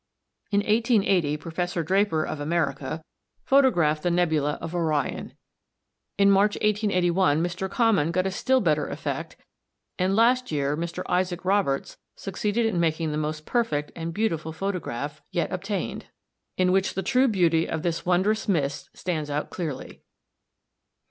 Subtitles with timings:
[0.49, 3.03] In 1880 Professor Draper of America
[3.45, 5.35] photographed the nebula of Orion,
[6.17, 7.69] in March 1881 Mr.
[7.69, 9.37] Common got a still better effect,
[9.99, 11.03] and last year Mr.
[11.07, 16.07] Isaac Roberts succeeded in taking the most perfect and beautiful photograph yet obtained,
[16.57, 20.01] in which the true beauty of this wonderful mist stands out clearly.